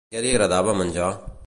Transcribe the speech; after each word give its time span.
Què 0.13 0.23
li 0.25 0.31
agradava 0.31 0.77
menjar? 0.81 1.13